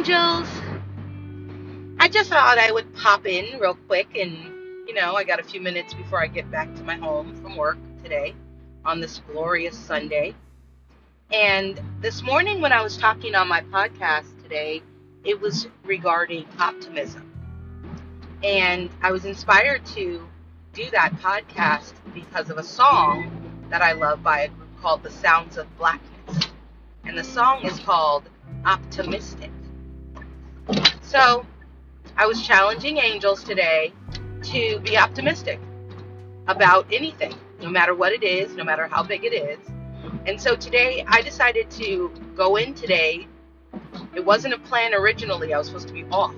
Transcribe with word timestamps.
angels. 0.00 0.48
I 1.98 2.08
just 2.08 2.30
thought 2.30 2.56
I 2.56 2.72
would 2.72 2.94
pop 2.94 3.26
in 3.26 3.60
real 3.60 3.74
quick 3.86 4.16
and, 4.16 4.34
you 4.88 4.94
know, 4.94 5.14
I 5.14 5.24
got 5.24 5.40
a 5.40 5.42
few 5.42 5.60
minutes 5.60 5.92
before 5.92 6.22
I 6.22 6.26
get 6.26 6.50
back 6.50 6.74
to 6.76 6.82
my 6.84 6.94
home 6.94 7.34
from 7.42 7.54
work 7.54 7.76
today 8.02 8.34
on 8.86 9.00
this 9.00 9.20
glorious 9.30 9.76
Sunday. 9.76 10.34
And 11.30 11.78
this 12.00 12.22
morning 12.22 12.62
when 12.62 12.72
I 12.72 12.82
was 12.82 12.96
talking 12.96 13.34
on 13.34 13.46
my 13.46 13.60
podcast 13.60 14.42
today, 14.42 14.80
it 15.22 15.38
was 15.38 15.68
regarding 15.84 16.46
optimism. 16.58 17.30
And 18.42 18.88
I 19.02 19.12
was 19.12 19.26
inspired 19.26 19.84
to 19.96 20.26
do 20.72 20.90
that 20.92 21.12
podcast 21.20 21.92
because 22.14 22.48
of 22.48 22.56
a 22.56 22.64
song 22.64 23.66
that 23.68 23.82
I 23.82 23.92
love 23.92 24.22
by 24.22 24.40
a 24.40 24.48
group 24.48 24.80
called 24.80 25.02
The 25.02 25.10
Sounds 25.10 25.58
of 25.58 25.66
Blackness. 25.76 26.48
And 27.04 27.18
the 27.18 27.24
song 27.24 27.66
is 27.66 27.78
called 27.80 28.30
Optimistic. 28.64 29.50
So 31.10 31.44
I 32.16 32.24
was 32.26 32.46
challenging 32.46 32.98
angels 32.98 33.42
today 33.42 33.92
to 34.44 34.78
be 34.78 34.96
optimistic 34.96 35.58
about 36.46 36.86
anything, 36.92 37.34
no 37.60 37.68
matter 37.68 37.96
what 37.96 38.12
it 38.12 38.22
is, 38.22 38.54
no 38.54 38.62
matter 38.62 38.86
how 38.86 39.02
big 39.02 39.24
it 39.24 39.32
is. 39.32 39.58
And 40.26 40.40
so 40.40 40.54
today 40.54 41.04
I 41.08 41.20
decided 41.20 41.68
to 41.72 42.12
go 42.36 42.54
in 42.54 42.74
today. 42.74 43.26
It 44.14 44.24
wasn't 44.24 44.54
a 44.54 44.58
plan 44.58 44.94
originally, 44.94 45.52
I 45.52 45.58
was 45.58 45.66
supposed 45.66 45.88
to 45.88 45.94
be 45.94 46.04
off. 46.12 46.32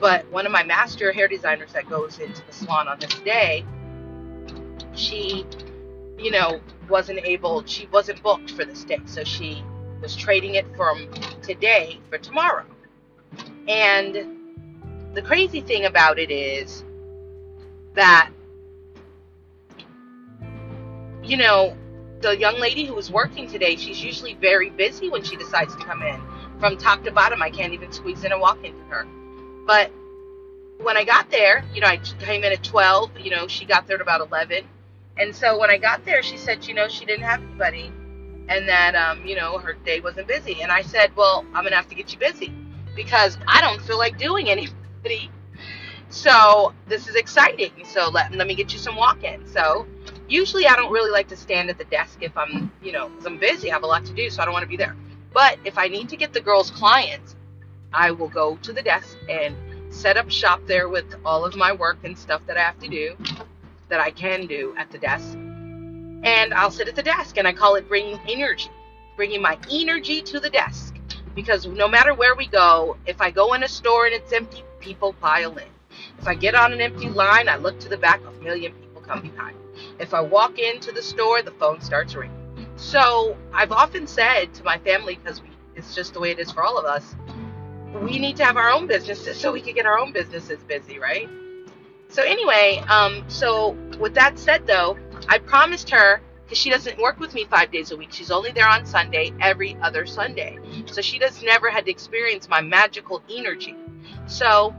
But 0.00 0.28
one 0.32 0.44
of 0.44 0.50
my 0.50 0.64
master 0.64 1.12
hair 1.12 1.28
designers 1.28 1.72
that 1.72 1.88
goes 1.88 2.18
into 2.18 2.44
the 2.44 2.52
salon 2.52 2.88
on 2.88 2.98
this 2.98 3.14
day, 3.20 3.64
she, 4.96 5.46
you 6.18 6.32
know, 6.32 6.60
wasn't 6.88 7.20
able, 7.20 7.64
she 7.64 7.86
wasn't 7.92 8.20
booked 8.24 8.50
for 8.50 8.64
this 8.64 8.82
day. 8.82 8.98
So 9.04 9.22
she 9.22 9.62
was 10.02 10.16
trading 10.16 10.56
it 10.56 10.66
from 10.74 11.08
today 11.42 12.00
for 12.10 12.18
tomorrow. 12.18 12.64
And 13.68 15.14
the 15.14 15.22
crazy 15.22 15.60
thing 15.60 15.84
about 15.84 16.18
it 16.18 16.30
is 16.30 16.84
that 17.94 18.30
you 21.22 21.36
know 21.36 21.76
the 22.20 22.36
young 22.36 22.58
lady 22.58 22.84
who 22.84 22.94
was 22.94 23.10
working 23.10 23.48
today 23.48 23.76
she's 23.76 24.02
usually 24.02 24.34
very 24.34 24.70
busy 24.70 25.08
when 25.08 25.22
she 25.22 25.36
decides 25.36 25.74
to 25.76 25.84
come 25.84 26.02
in. 26.02 26.20
From 26.58 26.76
top 26.76 27.04
to 27.04 27.10
bottom 27.10 27.42
i 27.42 27.50
can't 27.50 27.72
even 27.72 27.92
squeeze 27.92 28.24
in 28.24 28.32
and 28.32 28.40
walk 28.40 28.62
into 28.64 28.82
her. 28.84 29.06
But 29.66 29.90
when 30.78 30.96
i 30.96 31.04
got 31.04 31.30
there 31.30 31.64
you 31.72 31.80
know 31.80 31.86
i 31.86 31.96
came 31.96 32.44
in 32.44 32.52
at 32.52 32.62
12 32.62 33.20
you 33.20 33.30
know 33.30 33.46
she 33.46 33.64
got 33.64 33.86
there 33.86 33.96
at 33.96 34.02
about 34.02 34.20
11 34.20 34.64
and 35.16 35.34
so 35.34 35.58
when 35.58 35.70
i 35.70 35.78
got 35.78 36.04
there 36.04 36.22
she 36.22 36.36
said 36.36 36.66
you 36.66 36.74
know 36.74 36.88
she 36.88 37.04
didn't 37.04 37.24
have 37.24 37.42
anybody. 37.42 37.92
And 38.46 38.68
that 38.68 38.94
um, 38.94 39.24
you 39.24 39.36
know 39.36 39.56
her 39.56 39.72
day 39.86 40.00
wasn't 40.00 40.28
busy. 40.28 40.60
And 40.60 40.72
i 40.72 40.82
said 40.82 41.14
well 41.16 41.46
i'm 41.54 41.64
gonna 41.64 41.76
have 41.76 41.88
to 41.88 41.94
get 41.94 42.12
you 42.12 42.18
busy 42.18 42.52
because 42.94 43.38
i 43.46 43.60
don't 43.60 43.80
feel 43.82 43.98
like 43.98 44.18
doing 44.18 44.48
anything 44.48 45.30
so 46.14 46.72
this 46.86 47.08
is 47.08 47.16
exciting. 47.16 47.72
So 47.84 48.08
let, 48.08 48.32
let 48.32 48.46
me 48.46 48.54
get 48.54 48.72
you 48.72 48.78
some 48.78 48.94
walk-in. 48.94 49.46
So 49.48 49.84
usually 50.28 50.64
I 50.66 50.76
don't 50.76 50.92
really 50.92 51.10
like 51.10 51.26
to 51.28 51.36
stand 51.36 51.70
at 51.70 51.76
the 51.76 51.84
desk 51.84 52.18
if 52.22 52.36
I'm, 52.38 52.70
you 52.82 52.92
know, 52.92 53.08
because 53.08 53.26
I'm 53.26 53.38
busy, 53.38 53.70
I 53.70 53.74
have 53.74 53.82
a 53.82 53.88
lot 53.88 54.04
to 54.06 54.12
do, 54.12 54.30
so 54.30 54.40
I 54.40 54.44
don't 54.44 54.54
want 54.54 54.62
to 54.62 54.68
be 54.68 54.76
there. 54.76 54.94
But 55.32 55.58
if 55.64 55.76
I 55.76 55.88
need 55.88 56.08
to 56.10 56.16
get 56.16 56.32
the 56.32 56.40
girls 56.40 56.70
clients, 56.70 57.34
I 57.92 58.12
will 58.12 58.28
go 58.28 58.56
to 58.62 58.72
the 58.72 58.80
desk 58.80 59.18
and 59.28 59.56
set 59.92 60.16
up 60.16 60.30
shop 60.30 60.60
there 60.66 60.88
with 60.88 61.16
all 61.24 61.44
of 61.44 61.56
my 61.56 61.72
work 61.72 61.98
and 62.04 62.16
stuff 62.16 62.46
that 62.46 62.56
I 62.56 62.60
have 62.60 62.78
to 62.78 62.88
do 62.88 63.16
that 63.88 64.00
I 64.00 64.12
can 64.12 64.46
do 64.46 64.74
at 64.78 64.90
the 64.92 64.98
desk. 64.98 65.34
And 65.34 66.54
I'll 66.54 66.70
sit 66.70 66.86
at 66.86 66.94
the 66.94 67.02
desk 67.02 67.38
and 67.38 67.46
I 67.46 67.52
call 67.52 67.74
it 67.74 67.88
bringing 67.88 68.20
energy, 68.28 68.70
bringing 69.16 69.42
my 69.42 69.58
energy 69.68 70.22
to 70.22 70.38
the 70.38 70.48
desk. 70.50 70.93
Because 71.34 71.66
no 71.66 71.88
matter 71.88 72.14
where 72.14 72.34
we 72.34 72.46
go, 72.46 72.96
if 73.06 73.20
I 73.20 73.30
go 73.30 73.54
in 73.54 73.62
a 73.62 73.68
store 73.68 74.06
and 74.06 74.14
it's 74.14 74.32
empty, 74.32 74.62
people 74.80 75.14
pile 75.14 75.56
in. 75.56 75.68
If 76.18 76.28
I 76.28 76.34
get 76.34 76.54
on 76.54 76.72
an 76.72 76.80
empty 76.80 77.08
line, 77.08 77.48
I 77.48 77.56
look 77.56 77.78
to 77.80 77.88
the 77.88 77.96
back, 77.96 78.20
a 78.26 78.42
million 78.42 78.72
people 78.72 79.02
come 79.02 79.20
behind. 79.20 79.56
If 79.98 80.14
I 80.14 80.20
walk 80.20 80.58
into 80.58 80.92
the 80.92 81.02
store, 81.02 81.42
the 81.42 81.50
phone 81.52 81.80
starts 81.80 82.14
ringing. 82.14 82.66
So 82.76 83.36
I've 83.52 83.72
often 83.72 84.06
said 84.06 84.54
to 84.54 84.64
my 84.64 84.78
family, 84.78 85.18
because 85.22 85.42
it's 85.74 85.94
just 85.94 86.14
the 86.14 86.20
way 86.20 86.30
it 86.30 86.38
is 86.38 86.50
for 86.50 86.62
all 86.62 86.78
of 86.78 86.84
us, 86.84 87.14
we 88.02 88.18
need 88.18 88.36
to 88.36 88.44
have 88.44 88.56
our 88.56 88.70
own 88.70 88.86
businesses 88.86 89.38
so 89.38 89.52
we 89.52 89.60
can 89.60 89.74
get 89.74 89.86
our 89.86 89.98
own 89.98 90.12
businesses 90.12 90.62
busy, 90.64 90.98
right? 90.98 91.28
So 92.08 92.22
anyway, 92.22 92.82
um, 92.88 93.24
so 93.28 93.70
with 93.98 94.14
that 94.14 94.38
said 94.38 94.66
though, 94.66 94.96
I 95.28 95.38
promised 95.38 95.90
her 95.90 96.20
because 96.44 96.58
she 96.58 96.70
doesn't 96.70 96.98
work 96.98 97.18
with 97.18 97.34
me 97.34 97.44
five 97.44 97.72
days 97.72 97.90
a 97.90 97.96
week. 97.96 98.12
She's 98.12 98.30
only 98.30 98.52
there 98.52 98.68
on 98.68 98.84
Sunday, 98.84 99.32
every 99.40 99.76
other 99.82 100.06
Sunday. 100.06 100.58
So 100.86 101.00
she 101.00 101.18
does 101.18 101.42
never 101.42 101.70
had 101.70 101.86
to 101.86 101.90
experience 101.90 102.48
my 102.48 102.60
magical 102.60 103.22
energy. 103.30 103.74
So 104.26 104.74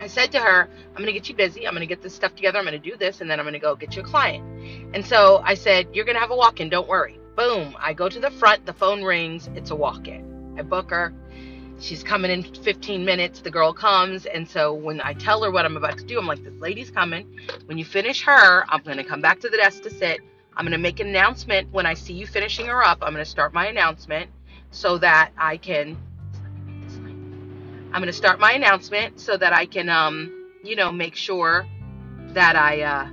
I 0.00 0.06
said 0.06 0.32
to 0.32 0.40
her, 0.40 0.68
I'm 0.88 0.96
going 0.96 1.06
to 1.06 1.12
get 1.12 1.28
you 1.28 1.34
busy. 1.34 1.66
I'm 1.66 1.74
going 1.74 1.80
to 1.80 1.86
get 1.86 2.02
this 2.02 2.14
stuff 2.14 2.34
together. 2.34 2.58
I'm 2.58 2.64
going 2.64 2.80
to 2.80 2.90
do 2.90 2.96
this, 2.96 3.20
and 3.20 3.30
then 3.30 3.38
I'm 3.38 3.44
going 3.44 3.52
to 3.54 3.58
go 3.58 3.76
get 3.76 3.96
you 3.96 4.02
a 4.02 4.04
client. 4.04 4.44
And 4.94 5.04
so 5.04 5.42
I 5.44 5.54
said, 5.54 5.88
You're 5.92 6.04
going 6.06 6.14
to 6.14 6.20
have 6.20 6.30
a 6.30 6.36
walk 6.36 6.60
in. 6.60 6.70
Don't 6.70 6.88
worry. 6.88 7.18
Boom. 7.36 7.76
I 7.78 7.92
go 7.92 8.08
to 8.08 8.18
the 8.20 8.30
front. 8.30 8.64
The 8.66 8.72
phone 8.72 9.02
rings. 9.02 9.48
It's 9.54 9.70
a 9.70 9.76
walk 9.76 10.08
in. 10.08 10.54
I 10.58 10.62
book 10.62 10.90
her. 10.90 11.12
She's 11.80 12.02
coming 12.02 12.30
in 12.30 12.42
15 12.42 13.04
minutes. 13.04 13.40
The 13.40 13.50
girl 13.50 13.72
comes. 13.72 14.26
And 14.26 14.48
so 14.48 14.72
when 14.72 15.00
I 15.00 15.14
tell 15.14 15.42
her 15.42 15.50
what 15.50 15.64
I'm 15.64 15.76
about 15.76 15.98
to 15.98 16.04
do, 16.04 16.18
I'm 16.18 16.26
like, 16.26 16.42
This 16.42 16.54
lady's 16.58 16.90
coming. 16.90 17.38
When 17.66 17.76
you 17.76 17.84
finish 17.84 18.22
her, 18.24 18.64
I'm 18.70 18.82
going 18.82 18.96
to 18.96 19.04
come 19.04 19.20
back 19.20 19.40
to 19.40 19.48
the 19.50 19.58
desk 19.58 19.82
to 19.82 19.90
sit. 19.90 20.20
I'm 20.60 20.66
going 20.66 20.72
to 20.72 20.78
make 20.78 21.00
an 21.00 21.08
announcement 21.08 21.72
when 21.72 21.86
I 21.86 21.94
see 21.94 22.12
you 22.12 22.26
finishing 22.26 22.66
her 22.66 22.84
up. 22.84 22.98
I'm 23.00 23.14
going 23.14 23.24
to 23.24 23.30
start 23.30 23.54
my 23.54 23.68
announcement 23.68 24.30
so 24.70 24.98
that 24.98 25.32
I 25.38 25.56
can 25.56 25.96
I'm 27.94 28.02
going 28.02 28.08
to 28.08 28.12
start 28.12 28.38
my 28.38 28.52
announcement 28.52 29.18
so 29.18 29.38
that 29.38 29.54
I 29.54 29.64
can, 29.64 29.88
um, 29.88 30.50
you 30.62 30.76
know, 30.76 30.92
make 30.92 31.16
sure 31.16 31.66
that 32.34 32.56
I, 32.56 32.82
uh, 32.82 33.08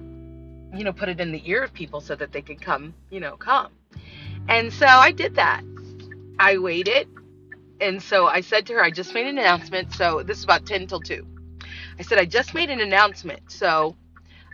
you 0.77 0.83
know, 0.83 0.91
put 0.91 1.07
it 1.07 1.21
in 1.21 1.31
the 1.31 1.41
ear 1.49 1.63
of 1.63 1.71
people 1.71 2.01
so 2.01 2.17
that 2.17 2.33
they 2.33 2.41
could 2.41 2.59
come, 2.59 2.93
you 3.09 3.21
know, 3.21 3.37
come. 3.37 3.71
And 4.49 4.73
so 4.73 4.85
I 4.85 5.13
did 5.13 5.35
that. 5.35 5.61
I 6.37 6.57
waited. 6.57 7.07
And 7.79 8.03
so 8.03 8.27
I 8.27 8.41
said 8.41 8.65
to 8.65 8.73
her, 8.73 8.83
I 8.83 8.91
just 8.91 9.13
made 9.13 9.25
an 9.25 9.37
announcement. 9.37 9.93
So 9.93 10.21
this 10.21 10.37
is 10.37 10.43
about 10.43 10.65
10 10.65 10.87
till 10.87 10.99
2. 10.99 11.25
I 11.97 12.01
said, 12.01 12.17
I 12.17 12.25
just 12.25 12.53
made 12.53 12.69
an 12.69 12.81
announcement. 12.81 13.53
So, 13.53 13.95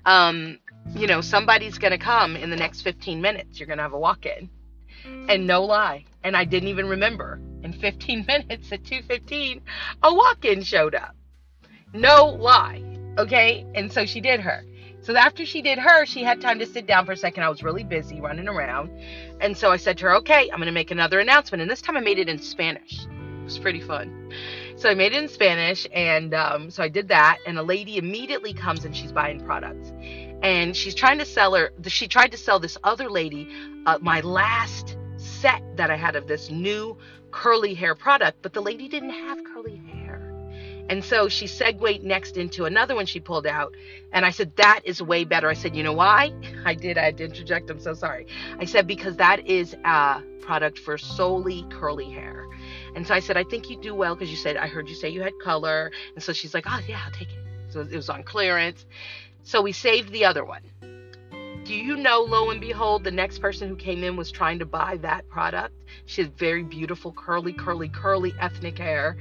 um, 0.05 0.59
you 0.95 1.07
know, 1.07 1.21
somebody's 1.21 1.77
going 1.77 1.91
to 1.91 1.97
come 1.97 2.35
in 2.35 2.49
the 2.49 2.55
next 2.55 2.81
15 2.81 3.21
minutes. 3.21 3.59
You're 3.59 3.67
going 3.67 3.77
to 3.77 3.83
have 3.83 3.93
a 3.93 3.99
walk 3.99 4.25
in. 4.25 4.49
And 5.05 5.47
no 5.47 5.63
lie. 5.63 6.05
And 6.23 6.35
I 6.35 6.45
didn't 6.45 6.69
even 6.69 6.87
remember 6.87 7.39
in 7.63 7.73
15 7.73 8.25
minutes 8.27 8.71
at 8.71 8.83
2:15, 8.83 9.61
a 10.03 10.13
walk-in 10.13 10.63
showed 10.63 10.95
up. 10.95 11.15
No 11.93 12.25
lie. 12.25 12.81
Okay? 13.17 13.65
And 13.75 13.91
so 13.91 14.05
she 14.05 14.21
did 14.21 14.39
her. 14.39 14.63
So 15.01 15.15
after 15.17 15.45
she 15.45 15.61
did 15.61 15.79
her, 15.79 16.05
she 16.05 16.23
had 16.23 16.39
time 16.39 16.59
to 16.59 16.65
sit 16.65 16.87
down 16.87 17.05
for 17.05 17.11
a 17.11 17.17
second. 17.17 17.43
I 17.43 17.49
was 17.49 17.61
really 17.61 17.83
busy 17.83 18.21
running 18.21 18.47
around. 18.47 18.89
And 19.41 19.57
so 19.57 19.69
I 19.69 19.77
said 19.77 19.97
to 19.97 20.05
her, 20.05 20.15
"Okay, 20.17 20.49
I'm 20.49 20.57
going 20.57 20.67
to 20.67 20.71
make 20.71 20.91
another 20.91 21.19
announcement." 21.19 21.61
And 21.61 21.69
this 21.69 21.81
time 21.81 21.97
I 21.97 21.99
made 21.99 22.19
it 22.19 22.29
in 22.29 22.39
Spanish. 22.39 23.05
It 23.05 23.43
was 23.43 23.59
pretty 23.59 23.81
fun. 23.81 24.31
So 24.83 24.89
I 24.89 24.95
made 24.95 25.13
it 25.13 25.23
in 25.23 25.29
Spanish, 25.29 25.87
and 25.93 26.33
um, 26.33 26.69
so 26.69 26.83
I 26.83 26.89
did 26.89 27.07
that. 27.07 27.37
And 27.45 27.57
a 27.57 27.63
lady 27.63 27.95
immediately 27.95 28.53
comes 28.53 28.83
and 28.83 28.93
she's 28.93 29.13
buying 29.13 29.39
products, 29.39 29.93
and 30.41 30.75
she's 30.75 30.93
trying 30.93 31.19
to 31.19 31.25
sell 31.25 31.55
her. 31.55 31.71
She 31.87 32.05
tried 32.05 32.33
to 32.33 32.37
sell 32.37 32.59
this 32.59 32.77
other 32.83 33.09
lady 33.09 33.47
uh, 33.85 33.99
my 34.01 34.19
last 34.19 34.97
set 35.15 35.63
that 35.77 35.89
I 35.89 35.95
had 35.95 36.17
of 36.17 36.27
this 36.27 36.49
new 36.49 36.97
curly 37.31 37.73
hair 37.73 37.95
product, 37.95 38.39
but 38.41 38.51
the 38.51 38.59
lady 38.59 38.89
didn't 38.89 39.11
have 39.11 39.37
curly 39.45 39.77
hair. 39.77 40.03
And 40.89 41.01
so 41.01 41.29
she 41.29 41.47
segued 41.47 42.03
next 42.03 42.35
into 42.35 42.65
another 42.65 42.93
one 42.93 43.05
she 43.05 43.21
pulled 43.21 43.47
out. 43.47 43.73
And 44.11 44.25
I 44.25 44.31
said, 44.31 44.53
That 44.57 44.81
is 44.83 45.01
way 45.01 45.23
better. 45.23 45.49
I 45.49 45.53
said, 45.53 45.77
You 45.77 45.83
know 45.83 45.93
why? 45.93 46.33
I 46.65 46.73
did. 46.75 46.97
I 46.97 47.05
had 47.05 47.17
to 47.19 47.23
interject. 47.23 47.69
I'm 47.69 47.79
so 47.79 47.93
sorry. 47.93 48.27
I 48.59 48.65
said, 48.65 48.85
Because 48.85 49.15
that 49.15 49.47
is 49.47 49.75
a 49.85 50.21
product 50.41 50.77
for 50.77 50.97
solely 50.97 51.65
curly 51.69 52.11
hair. 52.11 52.45
And 52.95 53.07
so 53.07 53.13
I 53.13 53.19
said, 53.19 53.37
I 53.37 53.43
think 53.43 53.69
you 53.69 53.77
do 53.77 53.95
well 53.95 54.15
because 54.15 54.29
you 54.29 54.37
said, 54.37 54.57
I 54.57 54.67
heard 54.67 54.87
you 54.87 54.95
say 54.95 55.09
you 55.09 55.21
had 55.21 55.33
color. 55.43 55.91
And 56.15 56.23
so 56.23 56.33
she's 56.33 56.53
like, 56.53 56.65
Oh, 56.67 56.79
yeah, 56.87 57.01
I'll 57.05 57.11
take 57.11 57.29
it. 57.29 57.39
So 57.69 57.81
it 57.81 57.95
was 57.95 58.09
on 58.09 58.23
clearance. 58.23 58.85
So 59.43 59.61
we 59.61 59.71
saved 59.71 60.11
the 60.11 60.25
other 60.25 60.45
one. 60.45 60.61
Do 61.65 61.73
you 61.73 61.95
know, 61.95 62.19
lo 62.19 62.49
and 62.49 62.59
behold, 62.59 63.05
the 63.05 63.11
next 63.11 63.39
person 63.39 63.69
who 63.69 63.77
came 63.77 64.03
in 64.03 64.17
was 64.17 64.31
trying 64.31 64.59
to 64.59 64.65
buy 64.65 64.97
that 64.97 65.29
product? 65.29 65.73
She 66.05 66.23
had 66.23 66.37
very 66.37 66.61
beautiful, 66.61 67.13
curly, 67.13 67.53
curly, 67.53 67.87
curly 67.87 68.33
ethnic 68.37 68.77
hair. 68.77 69.15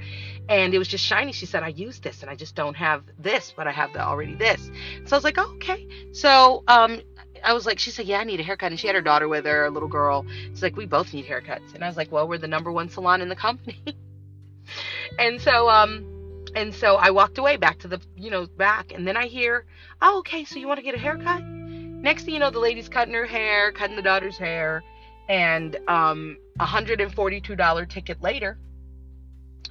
And 0.49 0.73
it 0.73 0.77
was 0.77 0.89
just 0.89 1.05
shiny. 1.05 1.31
She 1.31 1.45
said, 1.45 1.63
I 1.63 1.69
use 1.69 1.99
this 1.99 2.21
and 2.21 2.29
I 2.29 2.35
just 2.35 2.53
don't 2.53 2.75
have 2.75 3.03
this, 3.17 3.53
but 3.55 3.65
I 3.65 3.71
have 3.71 3.93
the, 3.93 4.01
already 4.01 4.35
this. 4.35 4.69
So 5.05 5.15
I 5.15 5.17
was 5.17 5.23
like, 5.23 5.37
oh, 5.37 5.53
okay. 5.55 5.87
So 6.11 6.63
um, 6.67 7.01
I 7.43 7.53
was 7.53 7.65
like, 7.65 7.79
she 7.79 7.91
said, 7.91 8.05
yeah, 8.05 8.19
I 8.19 8.23
need 8.23 8.39
a 8.39 8.43
haircut. 8.43 8.71
And 8.71 8.79
she 8.79 8.87
had 8.87 8.95
her 8.95 9.01
daughter 9.01 9.27
with 9.27 9.45
her, 9.45 9.65
a 9.65 9.69
little 9.69 9.89
girl. 9.89 10.25
She's 10.49 10.63
like, 10.63 10.75
we 10.75 10.85
both 10.85 11.13
need 11.13 11.25
haircuts. 11.25 11.73
And 11.73 11.83
I 11.83 11.87
was 11.87 11.97
like, 11.97 12.11
well, 12.11 12.27
we're 12.27 12.37
the 12.37 12.47
number 12.47 12.71
one 12.71 12.89
salon 12.89 13.21
in 13.21 13.29
the 13.29 13.35
company. 13.35 13.81
and 15.19 15.41
so, 15.41 15.69
um, 15.69 16.45
and 16.55 16.73
so 16.73 16.95
I 16.95 17.11
walked 17.11 17.37
away 17.37 17.57
back 17.57 17.79
to 17.79 17.87
the, 17.87 18.01
you 18.15 18.29
know, 18.31 18.47
back. 18.57 18.93
And 18.93 19.07
then 19.07 19.17
I 19.17 19.27
hear, 19.27 19.65
oh, 20.01 20.19
okay, 20.19 20.45
so 20.45 20.57
you 20.57 20.67
want 20.67 20.79
to 20.79 20.83
get 20.83 20.95
a 20.95 20.99
haircut? 20.99 21.43
Next 21.43 22.23
thing 22.23 22.33
you 22.33 22.39
know, 22.39 22.51
the 22.51 22.59
lady's 22.59 22.89
cutting 22.89 23.13
her 23.13 23.25
hair, 23.25 23.71
cutting 23.71 23.95
the 23.95 24.01
daughter's 24.01 24.37
hair, 24.37 24.83
and 25.29 25.77
um, 25.87 26.37
$142 26.59 27.89
ticket 27.89 28.21
later, 28.21 28.57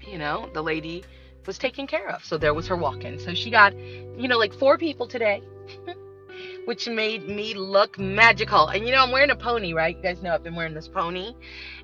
you 0.07 0.19
know, 0.19 0.49
the 0.55 0.63
lady 0.63 1.05
was 1.47 1.59
taken 1.59 1.87
care 1.87 2.09
of. 2.09 2.25
So 2.25 2.39
there 2.39 2.55
was 2.55 2.67
her 2.69 2.77
walk 2.77 3.05
in. 3.05 3.19
So 3.19 3.35
she 3.35 3.51
got, 3.51 3.77
you 3.77 4.29
know, 4.29 4.39
like 4.39 4.55
four 4.55 4.79
people 4.79 5.07
today. 5.07 5.43
which 6.65 6.89
made 6.89 7.29
me 7.29 7.55
look 7.55 7.99
magical. 7.99 8.69
And 8.69 8.87
you 8.87 8.93
know, 8.93 9.03
I'm 9.03 9.11
wearing 9.11 9.31
a 9.31 9.37
pony, 9.37 9.73
right? 9.73 9.97
You 9.97 10.03
guys 10.03 10.23
know 10.23 10.35
I've 10.35 10.43
been 10.43 10.55
wearing 10.55 10.75
this 10.75 10.89
pony. 10.89 11.35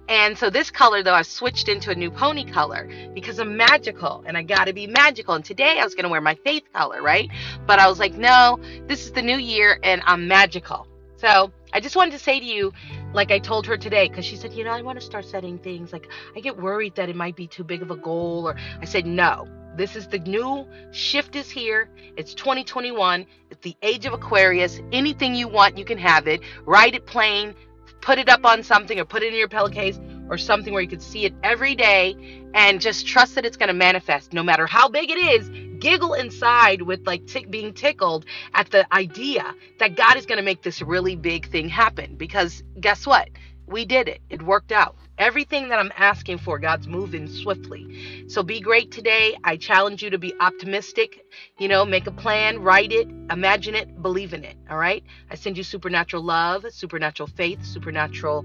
And 0.08 0.38
so 0.38 0.48
this 0.48 0.70
color 0.70 1.02
though, 1.02 1.14
I've 1.14 1.26
switched 1.26 1.68
into 1.68 1.90
a 1.90 1.94
new 1.94 2.10
pony 2.10 2.44
color 2.44 2.88
because 3.14 3.38
I'm 3.38 3.56
magical 3.56 4.24
and 4.26 4.36
I 4.36 4.42
gotta 4.42 4.72
be 4.72 4.86
magical. 4.86 5.34
And 5.34 5.44
today 5.44 5.78
I 5.78 5.84
was 5.84 5.94
gonna 5.94 6.08
wear 6.08 6.20
my 6.20 6.34
faith 6.36 6.64
color, 6.72 7.02
right? 7.02 7.28
But 7.66 7.78
I 7.78 7.88
was 7.88 7.98
like, 7.98 8.14
no, 8.14 8.58
this 8.86 9.04
is 9.04 9.12
the 9.12 9.22
new 9.22 9.36
year 9.36 9.78
and 9.82 10.02
I'm 10.06 10.26
magical. 10.26 10.86
So 11.16 11.52
I 11.72 11.80
just 11.80 11.96
wanted 11.96 12.12
to 12.12 12.18
say 12.18 12.40
to 12.40 12.46
you, 12.46 12.72
like 13.12 13.30
I 13.30 13.38
told 13.38 13.66
her 13.66 13.76
today, 13.76 14.08
because 14.08 14.24
she 14.24 14.36
said, 14.36 14.54
you 14.54 14.64
know, 14.64 14.70
I 14.70 14.80
want 14.82 14.98
to 15.00 15.04
start 15.04 15.24
setting 15.24 15.58
things. 15.58 15.92
Like 15.92 16.08
I 16.34 16.40
get 16.40 16.56
worried 16.56 16.94
that 16.94 17.08
it 17.08 17.16
might 17.16 17.36
be 17.36 17.46
too 17.46 17.64
big 17.64 17.82
of 17.82 17.90
a 17.90 17.96
goal. 17.96 18.48
Or 18.48 18.56
I 18.80 18.84
said, 18.84 19.04
no, 19.04 19.46
this 19.78 19.96
is 19.96 20.08
the 20.08 20.18
new 20.18 20.66
shift 20.90 21.36
is 21.36 21.48
here. 21.48 21.88
It's 22.16 22.34
2021. 22.34 23.26
It's 23.50 23.60
the 23.62 23.76
age 23.82 24.06
of 24.06 24.12
Aquarius. 24.12 24.80
Anything 24.92 25.34
you 25.34 25.48
want, 25.48 25.78
you 25.78 25.84
can 25.84 25.98
have 25.98 26.26
it. 26.26 26.40
Write 26.66 26.94
it 26.94 27.06
plain, 27.06 27.54
put 28.00 28.18
it 28.18 28.28
up 28.28 28.44
on 28.44 28.62
something 28.62 28.98
or 28.98 29.04
put 29.04 29.22
it 29.22 29.32
in 29.32 29.38
your 29.38 29.48
pillowcase 29.48 29.98
or 30.28 30.38
something 30.38 30.72
where 30.72 30.82
you 30.82 30.88
can 30.88 31.00
see 31.00 31.24
it 31.24 31.34
every 31.42 31.74
day 31.74 32.16
and 32.54 32.80
just 32.80 33.06
trust 33.06 33.34
that 33.34 33.44
it's 33.44 33.56
going 33.56 33.68
to 33.68 33.74
manifest 33.74 34.32
no 34.32 34.42
matter 34.42 34.66
how 34.66 34.88
big 34.88 35.10
it 35.10 35.18
is 35.18 35.48
giggle 35.80 36.14
inside 36.14 36.82
with 36.82 37.06
like 37.06 37.22
being 37.50 37.72
tickled 37.72 38.24
at 38.54 38.70
the 38.70 38.86
idea 38.94 39.54
that 39.78 39.96
god 39.96 40.16
is 40.16 40.26
going 40.26 40.38
to 40.38 40.42
make 40.42 40.62
this 40.62 40.82
really 40.82 41.14
big 41.16 41.48
thing 41.50 41.68
happen 41.68 42.14
because 42.16 42.62
guess 42.80 43.06
what 43.06 43.28
we 43.68 43.84
did 43.84 44.08
it 44.08 44.20
it 44.30 44.42
worked 44.42 44.72
out 44.72 44.96
everything 45.18 45.68
that 45.68 45.78
i'm 45.78 45.92
asking 45.96 46.38
for 46.38 46.58
god's 46.58 46.86
moving 46.86 47.28
swiftly 47.28 48.26
so 48.28 48.42
be 48.42 48.60
great 48.60 48.90
today 48.90 49.36
i 49.44 49.56
challenge 49.56 50.02
you 50.02 50.10
to 50.10 50.18
be 50.18 50.34
optimistic 50.40 51.24
you 51.58 51.68
know 51.68 51.84
make 51.84 52.06
a 52.06 52.12
plan 52.12 52.58
write 52.60 52.92
it 52.92 53.08
imagine 53.30 53.74
it 53.74 54.02
believe 54.02 54.32
in 54.32 54.44
it 54.44 54.56
all 54.70 54.78
right 54.78 55.04
i 55.30 55.34
send 55.34 55.56
you 55.56 55.62
supernatural 55.62 56.22
love 56.22 56.64
supernatural 56.70 57.28
faith 57.28 57.64
supernatural 57.64 58.44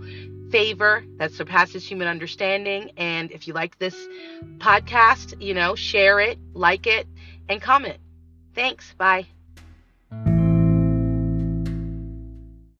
favor 0.53 1.03
that 1.17 1.31
surpasses 1.31 1.83
human 1.83 2.07
understanding. 2.07 2.91
And 2.95 3.31
if 3.31 3.47
you 3.47 3.55
like 3.55 3.79
this 3.79 3.95
podcast, 4.59 5.41
you 5.41 5.55
know, 5.55 5.73
share 5.73 6.19
it, 6.19 6.37
like 6.53 6.85
it, 6.85 7.07
and 7.49 7.59
comment. 7.59 7.97
Thanks. 8.53 8.93
Bye. 8.93 9.25